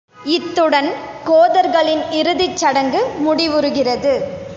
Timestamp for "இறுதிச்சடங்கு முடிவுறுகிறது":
2.11-4.13